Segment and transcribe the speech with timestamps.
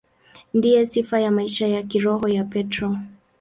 [0.53, 2.97] Ndiyo sifa ya maisha ya kiroho ya Petro.